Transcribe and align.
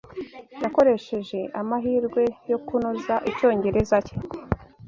Yakoresheje 0.63 1.39
amahirwe 1.61 2.23
yo 2.51 2.57
kunoza 2.65 3.15
icyongereza 3.29 3.97
cye. 4.05 4.15